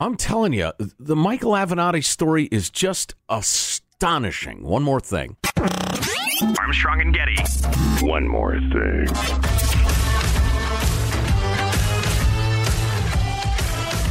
[0.00, 4.64] I'm telling you, the Michael Avenatti story is just astonishing.
[4.64, 5.36] One more thing.
[6.58, 7.36] Armstrong and Getty.
[8.04, 9.06] One more thing.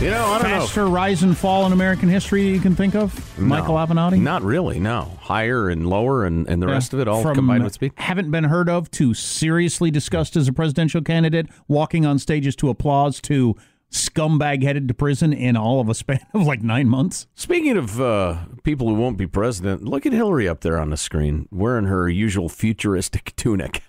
[0.02, 0.60] You know, I don't know.
[0.62, 3.38] Faster rise and fall in American history you can think of?
[3.40, 4.20] Michael Avenatti?
[4.20, 5.18] Not really, no.
[5.22, 6.74] Higher and lower and, and the Yeah.
[6.74, 7.92] rest of it all From combined with speed.
[7.96, 12.70] Haven't been heard of to seriously discussed as a presidential candidate, walking on stages to
[12.70, 13.56] applause to
[13.94, 17.28] scumbag headed to prison in all of a span of like nine months.
[17.36, 20.98] Speaking of uh, people who won't be president, look at Hillary up there on the
[20.98, 23.84] screen wearing her usual futuristic tunic.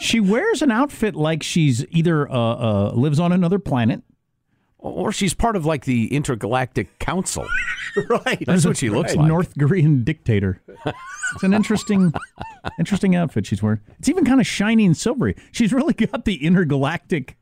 [0.00, 4.02] she wears an outfit like she's either uh, uh, lives on another planet.
[4.78, 7.46] or she's part of like the intergalactic council.
[8.10, 8.44] right.
[8.46, 9.26] That's what she looks a like.
[9.28, 10.60] North Korean dictator.
[11.34, 12.12] It's an interesting,
[12.78, 13.80] interesting outfit she's wearing.
[13.98, 15.34] It's even kind of shiny and silvery.
[15.52, 17.36] She's really got the intergalactic.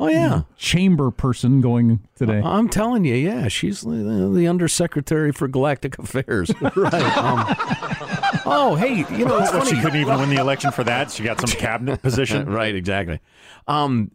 [0.00, 2.40] Oh yeah, chamber person going today.
[2.44, 6.50] I'm telling you, yeah, she's the, the undersecretary for galactic affairs.
[6.76, 7.16] right.
[7.18, 7.44] Um,
[8.46, 9.70] oh, hey, you know, it's Well, funny.
[9.74, 11.10] she couldn't even win the election for that.
[11.10, 12.48] She got some cabinet position.
[12.48, 13.18] right, exactly.
[13.66, 14.12] Um,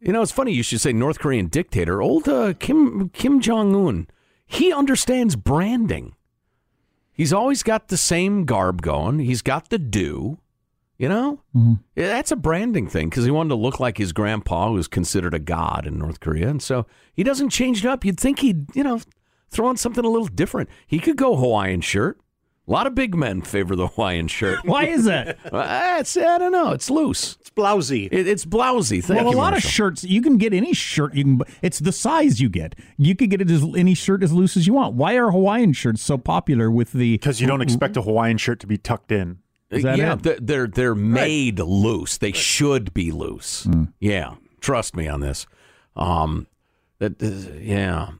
[0.00, 2.02] you know, it's funny you should say North Korean dictator.
[2.02, 4.08] Old uh, Kim Kim Jong Un,
[4.46, 6.14] he understands branding.
[7.12, 9.18] He's always got the same garb going.
[9.20, 10.38] He's got the do.
[11.00, 11.72] You know, mm-hmm.
[11.96, 14.86] yeah, that's a branding thing because he wanted to look like his grandpa, who was
[14.86, 16.84] considered a god in North Korea, and so
[17.14, 18.04] he doesn't change it up.
[18.04, 19.00] You'd think he'd, you know,
[19.48, 20.68] throw on something a little different.
[20.86, 22.20] He could go Hawaiian shirt.
[22.68, 24.58] A lot of big men favor the Hawaiian shirt.
[24.66, 25.38] Why is that?
[26.00, 26.72] It's, I don't know.
[26.72, 27.38] It's loose.
[27.40, 28.10] It's blousy.
[28.12, 29.02] It, it's blousy.
[29.02, 31.40] Thank well, you, a lot of shirts you can get any shirt you can.
[31.62, 32.74] It's the size you get.
[32.98, 34.96] You could get it as any shirt as loose as you want.
[34.96, 37.14] Why are Hawaiian shirts so popular with the?
[37.14, 39.38] Because you don't expect a Hawaiian shirt to be tucked in.
[39.70, 40.46] Is that yeah, it?
[40.46, 42.18] they're they're, made loose.
[42.18, 43.68] They should be loose.
[44.00, 45.46] Yeah, trust me on this.
[45.96, 46.46] Um,
[46.98, 48.10] that uh, yeah.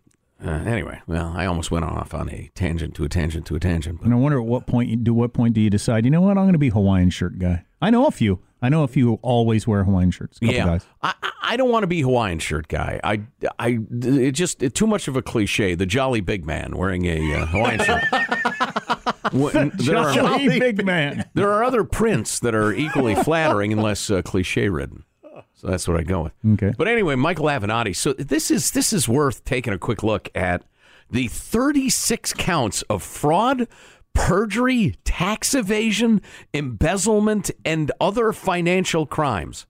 [0.43, 3.61] Uh, anyway, well, I almost went off on a tangent to a tangent to a
[3.61, 4.01] tangent.
[4.01, 5.13] And I wonder at what point do.
[5.13, 6.05] What point do you decide?
[6.05, 6.39] You know what?
[6.39, 7.65] I'm going to be Hawaiian shirt guy.
[7.83, 8.41] I know a few.
[8.63, 10.39] I know a few who always wear Hawaiian shirts.
[10.41, 10.87] Yeah, guys.
[11.03, 13.01] I, I- I don't want to be Hawaiian shirt guy.
[13.03, 13.23] I,
[13.59, 15.75] I, it just it, too much of a cliche.
[15.75, 18.05] The jolly big man wearing a uh, Hawaiian shirt.
[19.33, 21.25] When- there, are, Jolly big man.
[21.35, 25.05] there are other prints that are equally flattering and less uh, cliche ridden.
[25.55, 26.33] So that's what I go with.
[26.55, 26.73] Okay.
[26.77, 27.95] But anyway, Michael Avenatti.
[27.95, 30.65] So this is this is worth taking a quick look at
[31.11, 33.69] the 36 counts of fraud,
[34.15, 36.23] perjury, tax evasion,
[36.55, 39.67] embezzlement, and other financial crimes.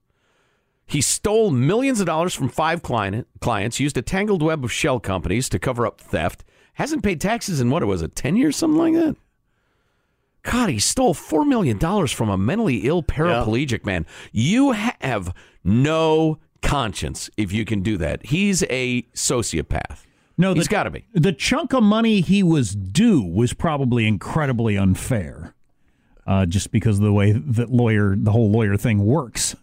[0.85, 4.99] He stole millions of dollars from five client, clients, used a tangled web of shell
[4.99, 6.43] companies to cover up theft.
[6.73, 9.15] Hasn't paid taxes in what it was it, 10 years, something like that?
[10.43, 14.05] God, he stole $4 million from a mentally ill paraplegic man.
[14.31, 18.25] You have no conscience if you can do that.
[18.25, 20.05] He's a sociopath.
[20.37, 21.05] No, He's got to be.
[21.13, 25.53] The chunk of money he was due was probably incredibly unfair,
[26.25, 29.55] uh, just because of the way that lawyer, the whole lawyer thing works.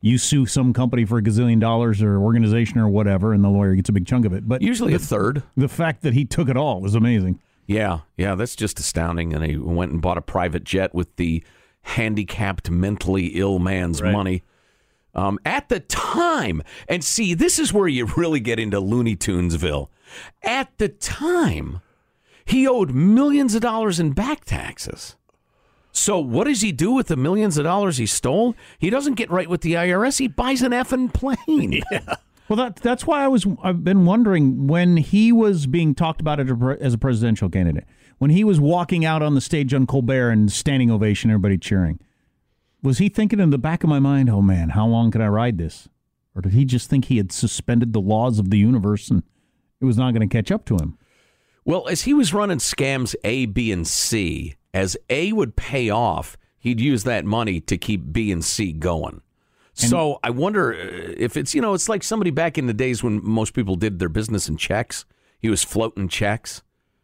[0.00, 3.74] You sue some company for a gazillion dollars or organization or whatever, and the lawyer
[3.74, 4.46] gets a big chunk of it.
[4.46, 5.42] But Usually a the, third.
[5.56, 7.40] the fact that he took it all is amazing.
[7.68, 9.34] Yeah, yeah, that's just astounding.
[9.34, 11.44] And he went and bought a private jet with the
[11.82, 14.42] handicapped, mentally ill man's money.
[15.14, 19.90] Um, at the time, and see, this is where you really get into Looney Tunesville.
[20.42, 21.82] At the time,
[22.44, 25.16] he owed millions of dollars in back taxes.
[25.92, 28.54] So what does he do with the millions of dollars he stole?
[28.78, 30.18] He doesn't get right with the IRS.
[30.18, 31.82] He buys an effing plane.
[32.48, 36.40] Well, that that's why I was I've been wondering when he was being talked about
[36.40, 37.84] as a, as a presidential candidate,
[38.18, 42.00] when he was walking out on the stage on Colbert and standing ovation, everybody cheering.
[42.82, 45.28] Was he thinking in the back of my mind, "Oh man, how long can I
[45.28, 45.88] ride this?"
[46.34, 49.24] Or did he just think he had suspended the laws of the universe and
[49.80, 50.96] it was not going to catch up to him?
[51.64, 56.38] Well, as he was running scams A, B, and C, as A would pay off,
[56.58, 59.20] he'd use that money to keep B and C going.
[59.78, 63.02] So I wonder uh, if it's, you know, it's like somebody back in the days
[63.02, 65.04] when most people did their business in checks.
[65.40, 66.62] He was floating checks,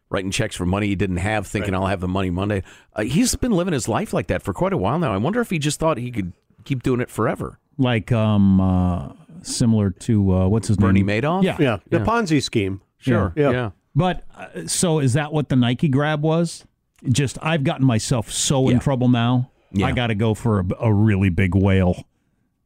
[0.09, 2.63] writing checks for money he didn't have, thinking I'll have the money Monday.
[2.93, 5.13] Uh, he's been living his life like that for quite a while now.
[5.13, 6.33] I wonder if he just thought he could
[6.65, 7.59] keep doing it forever.
[7.77, 11.21] Like um uh similar to uh what's his Bernie name?
[11.21, 11.43] Bernie Madoff?
[11.43, 11.57] Yeah.
[11.59, 12.81] Yeah, the Ponzi scheme.
[12.97, 13.33] Sure.
[13.35, 13.51] Yeah.
[13.51, 13.71] yeah.
[13.95, 16.65] But uh, so is that what the Nike grab was?
[17.07, 19.51] Just I've gotten myself so in trouble now.
[19.71, 19.87] Yeah.
[19.87, 22.05] I got to go for a, a really big whale.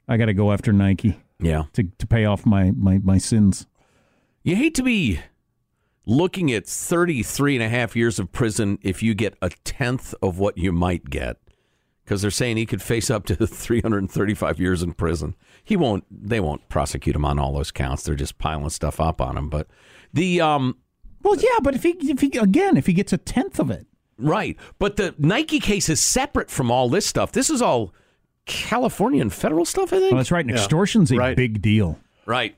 [0.09, 1.63] I got to go after Nike Yeah.
[1.73, 3.67] to, to pay off my, my, my sins.
[4.43, 5.19] You hate to be
[6.05, 10.39] looking at 33 and a half years of prison if you get a tenth of
[10.39, 11.37] what you might get.
[12.03, 15.35] because they're saying he could face up to 335 years in prison.
[15.63, 16.03] He won't.
[16.09, 18.01] They won't prosecute him on all those counts.
[18.03, 19.49] They're just piling stuff up on him.
[19.49, 19.67] But
[20.11, 20.77] the um,
[21.21, 23.85] Well, yeah, but if he, if he again, if he gets a tenth of it,
[24.17, 24.57] right.
[24.79, 27.31] But the Nike case is separate from all this stuff.
[27.31, 27.93] This is all
[28.49, 29.93] California and federal stuff.
[29.93, 30.11] I think.
[30.11, 30.45] well, that's right.
[30.45, 31.37] And extortion's a Right.
[31.37, 31.97] big deal.
[32.25, 32.55] right.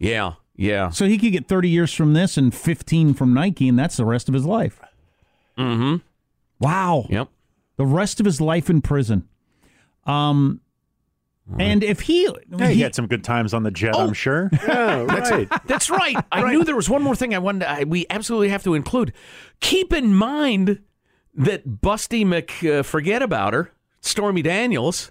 [0.00, 0.32] Yeah.
[0.56, 0.90] Yeah.
[0.90, 4.04] So he could get thirty years from this and fifteen from Nike, and that's the
[4.04, 4.80] rest of his life.
[5.56, 5.96] Mm-hmm.
[6.58, 7.06] Wow.
[7.08, 7.28] Yep.
[7.76, 9.28] The rest of his life in prison.
[10.06, 10.60] Um,
[11.58, 14.48] and if he, Yeah, he he had some good times on the jet, I'm sure.
[14.66, 15.48] Yeah, right.
[15.66, 16.16] That's right.
[16.32, 17.68] I knew there was one more thing I wanted.
[17.68, 19.12] I, we absolutely have to include.
[19.60, 20.80] Keep in mind
[21.34, 25.10] that Busty Mc uh, forget about her, Stormy Daniels.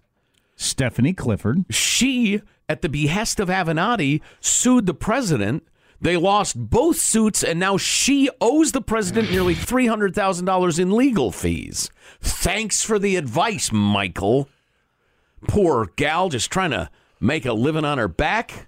[0.55, 5.65] Stephanie Clifford, She, at the behest of Avenatti, sued the president.
[5.99, 10.77] They lost both suits, and now she owes the president nearly three hundred thousand dollars
[10.77, 11.89] in legal fees.
[12.19, 14.49] Thanks for the advice, Michael.
[15.47, 16.89] Poor gal, just trying to
[17.19, 18.67] make a living on her back,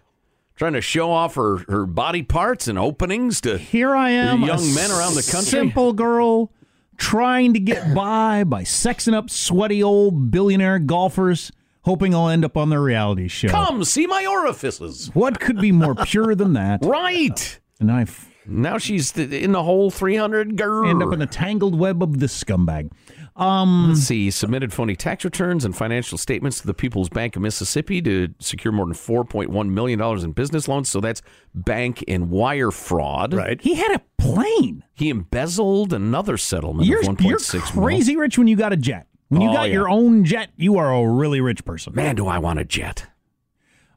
[0.55, 4.73] trying to show off her, her body parts and openings to here I am, young
[4.73, 5.49] men around the country.
[5.49, 6.51] simple girl
[6.97, 11.51] trying to get by by sexing up sweaty old billionaire golfers,
[11.81, 13.47] hoping I'll end up on their reality show.
[13.49, 15.09] Come see my orifices.
[15.13, 16.81] What could be more pure than that?
[16.85, 17.59] Right.
[17.79, 18.05] And I
[18.45, 20.89] Now she's in the whole 300 girl.
[20.89, 22.91] end up in the tangled web of the scumbag.
[23.35, 24.29] Um, Let's see.
[24.29, 28.71] Submitted phony tax returns and financial statements to the People's Bank of Mississippi to secure
[28.71, 30.89] more than $4.1 million in business loans.
[30.89, 31.21] So that's
[31.55, 33.33] bank and wire fraud.
[33.33, 33.59] Right.
[33.61, 34.83] he had a plane.
[34.93, 37.83] He embezzled another settlement You're, of you're 1.6 mil.
[37.83, 39.07] crazy rich when you got a jet.
[39.29, 39.73] When you Oh, got yeah.
[39.73, 41.95] your own jet, you are a really rich person.
[41.95, 43.07] Man, do I want a jet.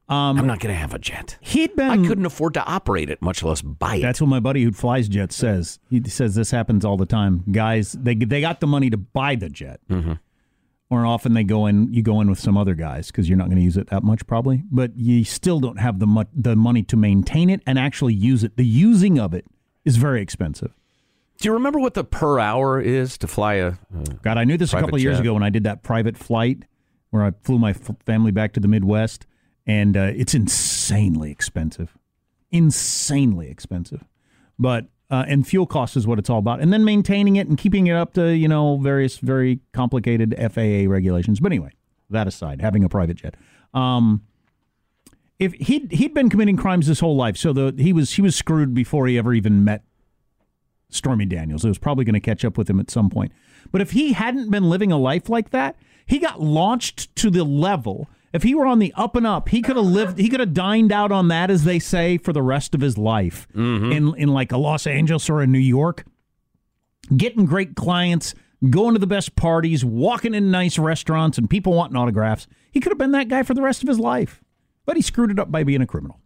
[0.08, 1.36] Um, I'm not going to have a jet.
[1.40, 1.90] he'd been.
[1.90, 4.02] I couldn't afford to operate it, much less buy it.
[4.02, 5.80] That's what my buddy who flies jets says.
[5.90, 7.42] He says this happens all the time.
[7.50, 10.12] Guys, they they got the money to buy the jet, Mm-hmm.
[10.90, 11.92] or often they go in.
[11.92, 14.04] You go in with some other guys because you're not going to use it that
[14.04, 17.76] much probably, but you still don't have the mu- the money to maintain it and
[17.76, 18.56] actually use it.
[18.56, 19.44] The using of it
[19.84, 20.72] is very expensive.
[21.38, 23.72] do you remember what the per hour is to fly a.
[24.22, 26.62] God, I knew this a couple of years ago when I did that private flight
[27.10, 29.26] where I flew my f- family back to the Midwest,
[29.66, 31.96] and uh, it's insanely expensive,
[32.50, 34.04] insanely expensive.
[34.58, 37.56] But uh, and fuel cost is what it's all about, and then maintaining it and
[37.56, 41.40] keeping it up to you know various very complicated FAA regulations.
[41.40, 41.70] But anyway,
[42.10, 43.34] that aside, having a private jet.
[43.74, 44.22] Um,
[45.38, 48.34] if he'd he'd been committing crimes his whole life, so the he was he was
[48.34, 49.84] screwed before he ever even met
[50.88, 51.64] Stormy Daniels.
[51.64, 53.32] It was probably going to catch up with him at some point.
[53.70, 55.76] But if he hadn't been living a life like that,
[56.06, 58.08] he got launched to the level.
[58.32, 60.18] If he were on the up and up, he could have lived.
[60.18, 62.98] He could have dined out on that, as they say, for the rest of his
[62.98, 63.92] life mm-hmm.
[63.92, 66.04] in in like a Los Angeles or a New York,
[67.16, 68.34] getting great clients,
[68.68, 72.46] going to the best parties, walking in nice restaurants, and people wanting autographs.
[72.70, 74.42] He could have been that guy for the rest of his life,
[74.84, 76.20] but he screwed it up by being a criminal.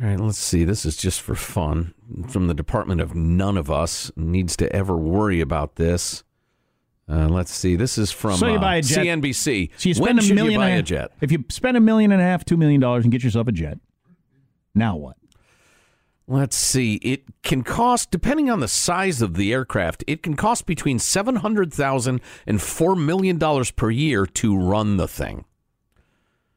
[0.00, 0.64] All right, let's see.
[0.64, 1.94] This is just for fun.
[2.28, 6.24] From the Department of None of Us needs to ever worry about this.
[7.12, 7.76] Uh, let's see.
[7.76, 9.70] This is from So you uh, buy a jet- CNBC.
[9.76, 11.12] So you when spend a should million you buy and a a- jet?
[11.20, 13.52] If you spend a million and a half, two million dollars, and get yourself a
[13.52, 13.78] jet,
[14.74, 15.16] now what?
[16.26, 16.94] Let's see.
[16.96, 21.36] It can cost, depending on the size of the aircraft, it can cost between seven
[21.36, 25.44] hundred thousand and four million dollars per year to run the thing,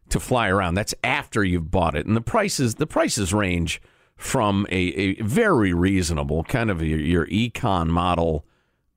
[0.10, 0.76] to fly around.
[0.76, 3.82] That's after you've bought it, and the prices the prices range
[4.16, 8.46] from a, a very reasonable kind of your, your econ model,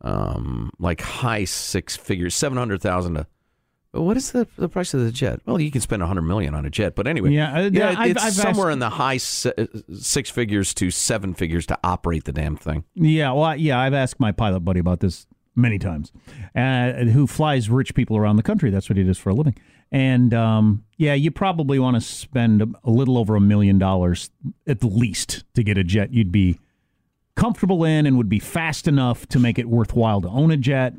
[0.03, 3.27] um, like high six figures, seven hundred thousand to.
[3.93, 5.41] What is the the price of the jet?
[5.47, 7.95] Well, you can spend a hundred million on a jet, but anyway, Yeah, uh, yeah,
[7.99, 9.53] I've- it's I've somewhere asked- in the high si-
[9.95, 12.85] six figures to seven figures to operate the damn thing.
[12.95, 15.27] Yeah, well, yeah, I've asked my pilot buddy about this
[15.57, 16.13] many times,
[16.55, 18.71] uh, who flies rich people around the country.
[18.71, 19.57] That's what he does for a living.
[19.91, 24.31] And um, yeah, you probably want to spend a, a little over a million dollars
[24.67, 26.61] at least to get a jet you'd be
[27.39, 30.93] comfortable in and would be fast enough to make it worthwhile to own a jet.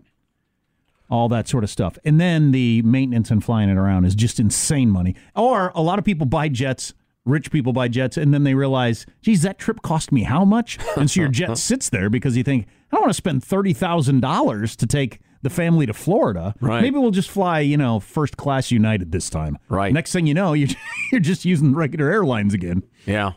[1.10, 1.98] All that sort of stuff.
[2.06, 5.16] And then the maintenance and flying it around is just insane money.
[5.36, 6.94] Or a lot of people buy jets,
[7.26, 10.78] rich people buy jets, and then they realize, geez, that trip cost me how much?
[10.96, 14.76] And so your jet sits there because you think, I don't want to spend $30,000
[14.78, 16.56] to take the family to Florida.
[16.62, 16.82] Right.
[16.82, 19.58] Maybe we'll just fly, you know, first class United this time.
[19.68, 19.92] Right.
[19.92, 20.70] Next thing you know, you're,
[21.12, 22.84] you're just using regular airlines again.
[23.06, 23.34] Yeah.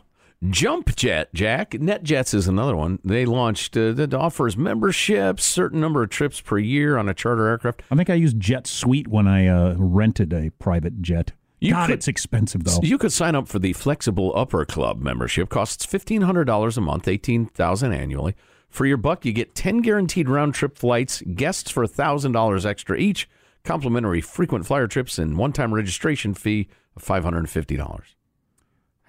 [0.49, 1.71] Jump Jet, Jack.
[1.71, 2.99] NetJets is another one.
[3.03, 7.47] They launched uh, that offers memberships, certain number of trips per year on a charter
[7.47, 7.81] aircraft.
[7.89, 11.31] I think I used Jet Suite when I uh, rented a private jet.
[11.59, 12.79] You God, could- it's expensive though.
[12.81, 15.47] You could sign up for the Flexible Upper Club membership.
[15.49, 18.35] Costs fifteen hundred dollars a month, eighteen thousand annually.
[18.69, 22.97] For your buck, you get ten guaranteed round trip flights, guests for thousand dollars extra
[22.97, 23.29] each,
[23.63, 28.15] complimentary frequent flyer trips, and one-time registration fee of five hundred and fifty dollars.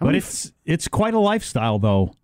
[0.01, 2.15] But it's it's quite a lifestyle though.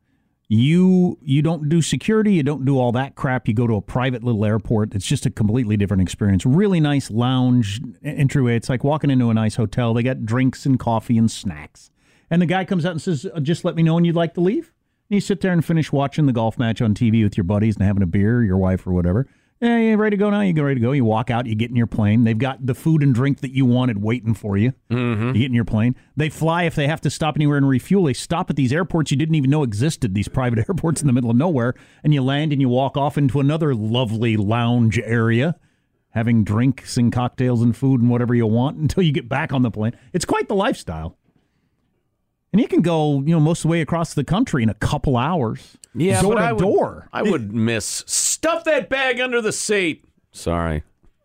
[0.48, 3.46] You you don't do security, you don't do all that crap.
[3.46, 4.94] You go to a private little airport.
[4.94, 6.44] It's just a completely different experience.
[6.44, 8.56] Really nice lounge entryway.
[8.56, 9.94] It's like walking into a nice hotel.
[9.94, 11.90] They got drinks and coffee and snacks.
[12.30, 14.34] And the guy comes out and says, "Uh, "Just let me know when you'd like
[14.34, 14.72] to leave."
[15.08, 17.76] And you sit there and finish watching the golf match on TV with your buddies
[17.76, 19.28] and having a beer, your wife or whatever.
[19.60, 20.40] Yeah, you ready to go now?
[20.40, 20.92] You get ready to go.
[20.92, 22.24] You walk out, you get in your plane.
[22.24, 24.72] They've got the food and drink that you wanted waiting for you.
[24.90, 25.28] Mm-hmm.
[25.28, 25.96] You get in your plane.
[26.16, 28.04] They fly if they have to stop anywhere and refuel.
[28.04, 31.12] They stop at these airports you didn't even know existed, these private airports in the
[31.12, 31.74] middle of nowhere.
[32.02, 35.56] And you land and you walk off into another lovely lounge area,
[36.10, 39.60] having drinks and cocktails and food and whatever you want until you get back on
[39.60, 39.92] the plane.
[40.14, 41.18] It's quite the lifestyle.
[42.52, 44.74] And you can go, you know, most of the way across the country in a
[44.74, 45.76] couple hours.
[46.22, 47.08] door but to I would, door.
[47.12, 48.04] I would miss
[48.40, 50.02] stuff that bag under the seat.
[50.32, 50.82] Sorry.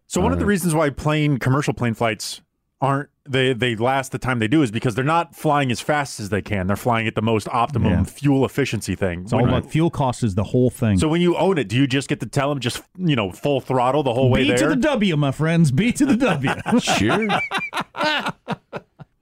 [0.07, 2.41] So one of the reasons why plane commercial plane flights
[2.81, 6.19] aren't they they last the time they do is because they're not flying as fast
[6.19, 6.67] as they can.
[6.67, 8.03] They're flying at the most optimum Yeah.
[8.03, 9.21] fuel efficiency thing.
[9.21, 10.99] It's all When- about fuel cost is the whole thing.
[10.99, 13.31] so when you own it, do you just get to tell them just you know
[13.31, 14.57] full throttle the whole way B there?
[14.57, 15.71] to the W, my friends.
[15.71, 16.51] B to the W.
[16.81, 17.27] Sure.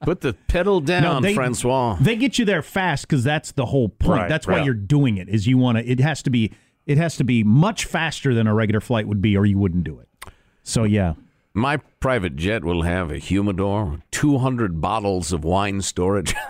[0.02, 1.98] Put the pedal down, they- Francois.
[2.02, 4.22] They get you there fast because that's the whole point.
[4.22, 4.66] Right, that's why right.
[4.66, 5.30] you're doing it.
[5.30, 5.90] Is you want to?
[5.90, 6.52] It has to be.
[6.86, 9.84] It has to be much faster than a regular flight would be, or you wouldn't
[9.84, 10.10] do it.
[10.64, 11.14] So yeah,
[11.54, 16.34] My private jet will have a humidor, 200 bottles of wine storage.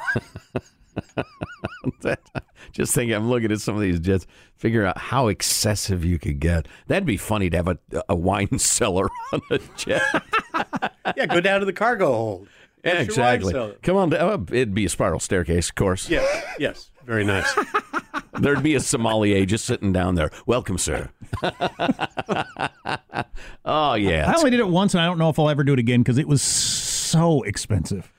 [2.72, 4.26] Just think, I'm looking at some of these jets,
[4.56, 6.68] figure out how excessive you could get.
[6.88, 7.78] That'd be funny to have a,
[8.10, 10.02] a wine cellar on a jet.
[11.18, 12.48] Yeah, go down to the cargo hold.
[12.86, 13.54] Yeah, That's exactly.
[13.82, 16.10] Come on, uh, it'd be a spiral staircase, of course.
[16.10, 17.54] Yes, yes, very nice.
[18.40, 20.32] There'd be a sommelier just sitting down there.
[20.46, 21.10] Welcome, sir.
[23.66, 25.74] oh yeah, I only did it once, and I don't know if I'll ever do
[25.74, 28.12] it again because it was so expensive.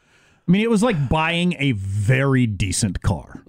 [0.47, 3.43] I mean, it was like buying a very decent car,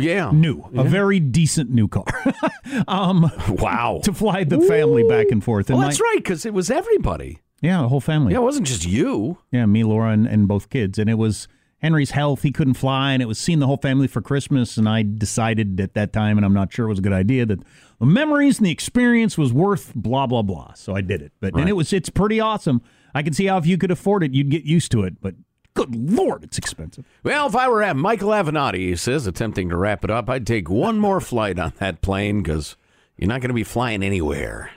[0.00, 0.30] yeah.
[0.32, 2.06] new, a very decent new car,
[2.88, 4.00] um, Wow.
[4.04, 5.68] to fly the family back and forth.
[5.68, 7.40] And Well, my- that's right, because it was everybody.
[7.60, 8.32] Yeah, the whole family.
[8.32, 9.36] Yeah, it wasn't just you.
[9.50, 10.98] Yeah, me, Laura, and, and both kids.
[10.98, 11.46] And it was
[11.78, 12.42] Henry's health.
[12.42, 14.76] He couldn't fly, and it was seeing the whole family for Christmas.
[14.76, 17.46] And I decided at that time, and I'm not sure it was a good idea,
[17.46, 17.60] that
[17.98, 20.74] the memories and the experience was worth blah, blah, blah.
[20.74, 21.32] So I did it.
[21.40, 22.82] But And it was, it's pretty awesome.
[23.14, 25.20] I can see how if you could afford it, you'd get used to it.
[25.20, 25.34] But
[25.74, 27.04] good Lord, it's expensive.
[27.22, 30.46] Well, if I were at Michael Avenatti, he says, attempting to wrap it up, I'd
[30.46, 32.76] take one more flight on that plane because
[33.16, 34.72] you're not going to be flying anywhere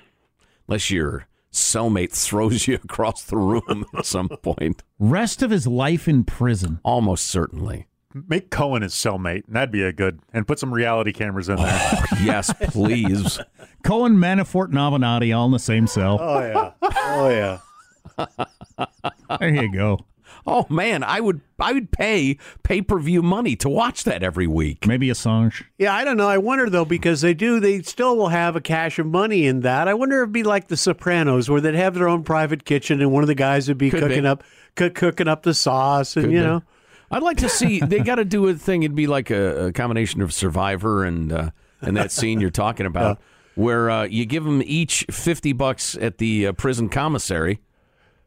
[0.68, 4.84] unless your cellmate throws you across the room at some point.
[5.00, 6.80] Rest of his life in prison.
[6.84, 7.88] Almost certainly.
[8.14, 9.46] Make Cohen his cellmate.
[9.48, 10.20] and That'd be a good.
[10.34, 11.68] And put some reality cameras in there.
[11.92, 13.40] Oh, yes, please.
[13.84, 16.18] Cohen, Manafort, and Avenatti all in the same cell.
[16.22, 18.28] Oh yeah, oh yeah.
[19.40, 20.00] There you go.
[20.48, 24.48] Oh man, I would I would pay pay per view money to watch that every
[24.48, 24.88] week.
[24.88, 25.64] Maybe Assange.
[25.78, 26.28] Yeah, I don't know.
[26.28, 27.60] I wonder though because they do.
[27.60, 29.88] They still will have a cache of money in that.
[29.88, 33.02] I wonder if it'd be like The Sopranos, where they'd have their own private kitchen,
[33.02, 34.28] and one of the guys would be Could cooking be.
[34.28, 34.44] up,
[34.76, 36.46] cook, cooking up the sauce, and Could you be.
[36.46, 36.64] know.
[37.12, 37.80] I'd like to see.
[37.82, 38.84] They got to do a thing.
[38.84, 42.86] It'd be like a, a combination of Survivor and uh, and that scene you're talking
[42.86, 43.20] about,
[43.56, 47.60] where uh, you give them each fifty bucks at the uh, prison commissary,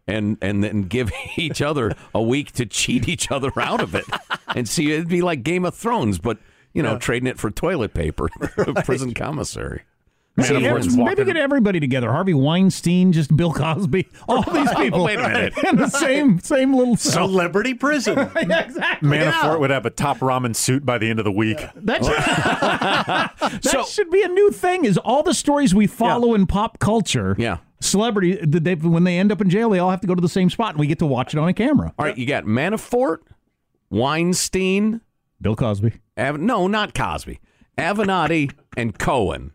[0.07, 4.05] and and then give each other a week to cheat each other out of it,
[4.55, 4.93] and see.
[4.93, 6.39] It'd be like Game of Thrones, but
[6.73, 8.29] you know, trading it for toilet paper.
[8.85, 9.83] prison commissary.
[10.37, 12.11] Maybe, Manafort's maybe get everybody together.
[12.11, 15.05] Harvey Weinstein, just Bill Cosby, all these oh, people.
[15.05, 15.55] Wait a minute.
[15.63, 17.29] in the same same little cell.
[17.29, 18.17] Celebrity prison.
[18.17, 19.09] Yeah, exactly.
[19.11, 21.59] Manafort would have a top ramen suit by the end of the week.
[21.77, 24.85] That, should, that So- should be a new thing.
[24.85, 27.37] Is all the stories we follow in pop culture?
[27.39, 27.59] Yeah.
[27.85, 28.39] Celebrity.
[28.45, 30.51] They, when they end up in jail, they all have to go to the same
[30.51, 31.93] spot, and we get to watch it on a camera.
[31.99, 33.19] All right, you got Manafort,
[33.91, 35.01] Weinstein.
[35.41, 35.93] Bill Cosby.
[36.19, 37.41] Av- no, not Cosby.
[37.77, 39.53] Avenatti and Cohen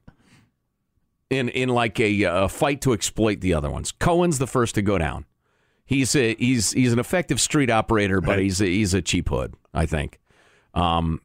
[1.30, 3.92] in in like a, uh fight to exploit the other ones.
[3.92, 5.26] Cohen's the first to go down.
[5.86, 9.56] He's a, he's he's an effective street operator, but he's a, he's a cheap hood,
[9.74, 10.20] I think.
[10.74, 11.22] Um,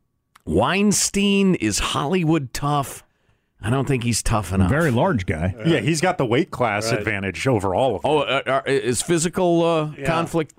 [0.46, 3.04] Weinstein is Hollywood tough.
[3.64, 4.68] I don't think he's tough enough.
[4.70, 5.54] Very large guy.
[5.64, 8.10] Yeah, he's got the weight class advantage over all of them.
[8.10, 10.52] Oh, uh, uh, is physical uh, conflict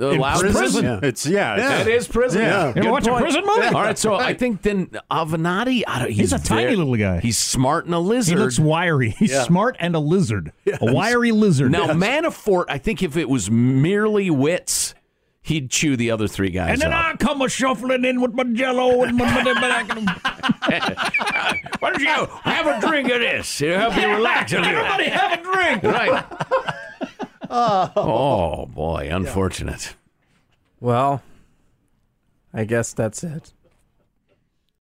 [0.00, 0.40] uh, In allowed?
[0.52, 1.00] prison, Yeah.
[1.02, 2.40] it's yeah, That is prison.
[2.42, 2.68] Yeah.
[2.68, 3.66] You ever Good watch a prison movie?
[3.66, 7.20] All right, so I think then Avenatti, I don't, he's, He's a tiny little guy.
[7.20, 8.38] He's smart and a lizard.
[8.38, 9.10] He looks wiry.
[9.10, 10.52] He's smart and a lizard.
[10.80, 11.72] A wiry lizard.
[11.72, 14.94] now Manafort, I think if it was merely wits,
[15.50, 17.14] he'd chew the other three guys and then up.
[17.14, 19.26] I come a shuffling in with my jello and my.
[21.80, 23.60] Why don't you have a drink of this?
[23.60, 24.76] It'll help you relax a little.
[24.78, 25.82] Everybody have a drink.
[25.82, 26.24] Right.
[27.52, 27.90] Oh.
[27.96, 29.96] oh boy, unfortunate.
[30.78, 31.20] Well,
[32.54, 33.52] I guess that's it.